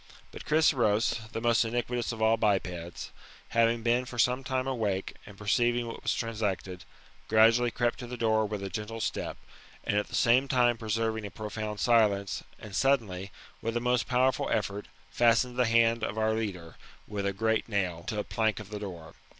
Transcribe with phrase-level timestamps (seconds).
[0.31, 3.11] But Chryseros, the most iniquitous of all bipeds,
[3.49, 6.85] having been for some time awake, and perceiving what was transacted,
[7.27, 9.37] gradually crept to the door with a gentle step,
[9.83, 14.49] and at the same time preserving a profound i^ilence, and suddenly, with a most powerful
[14.49, 16.77] effort, fastened the band of our leader,
[17.07, 19.13] with a great nail, to a plank of the door.